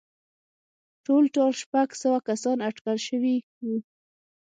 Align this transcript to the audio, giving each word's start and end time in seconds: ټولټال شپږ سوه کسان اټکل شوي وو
ټولټال 1.05 1.51
شپږ 1.61 1.87
سوه 2.01 2.19
کسان 2.27 2.57
اټکل 2.69 2.97
شوي 3.07 3.35
وو 3.63 3.75